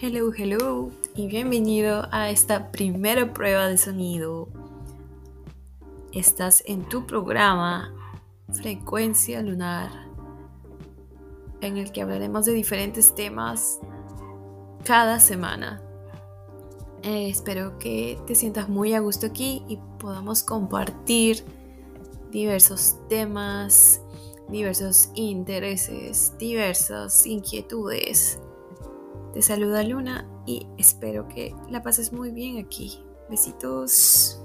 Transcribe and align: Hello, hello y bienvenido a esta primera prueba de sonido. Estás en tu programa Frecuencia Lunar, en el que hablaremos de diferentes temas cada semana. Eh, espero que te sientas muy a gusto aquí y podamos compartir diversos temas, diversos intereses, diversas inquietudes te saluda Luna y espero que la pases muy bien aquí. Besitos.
Hello, 0.00 0.32
hello 0.32 0.92
y 1.16 1.26
bienvenido 1.26 2.06
a 2.12 2.30
esta 2.30 2.70
primera 2.70 3.34
prueba 3.34 3.66
de 3.66 3.76
sonido. 3.78 4.46
Estás 6.12 6.62
en 6.66 6.88
tu 6.88 7.04
programa 7.04 7.92
Frecuencia 8.52 9.42
Lunar, 9.42 9.90
en 11.62 11.78
el 11.78 11.90
que 11.90 12.02
hablaremos 12.02 12.46
de 12.46 12.52
diferentes 12.52 13.12
temas 13.16 13.80
cada 14.84 15.18
semana. 15.18 15.82
Eh, 17.02 17.28
espero 17.28 17.80
que 17.80 18.20
te 18.24 18.36
sientas 18.36 18.68
muy 18.68 18.94
a 18.94 19.00
gusto 19.00 19.26
aquí 19.26 19.64
y 19.66 19.80
podamos 19.98 20.44
compartir 20.44 21.42
diversos 22.30 22.94
temas, 23.08 24.00
diversos 24.48 25.08
intereses, 25.16 26.34
diversas 26.38 27.26
inquietudes 27.26 28.38
te 29.38 29.42
saluda 29.42 29.84
Luna 29.84 30.28
y 30.46 30.66
espero 30.78 31.28
que 31.28 31.54
la 31.70 31.80
pases 31.80 32.12
muy 32.12 32.32
bien 32.32 32.58
aquí. 32.58 32.98
Besitos. 33.30 34.37